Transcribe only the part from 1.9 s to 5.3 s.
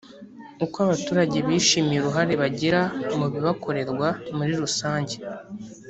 uruhare bagira mu bibakorerwa muri rusange